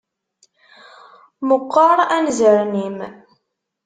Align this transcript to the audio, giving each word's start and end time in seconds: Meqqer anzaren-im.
Meqqer 1.47 1.99
anzaren-im. 2.17 2.97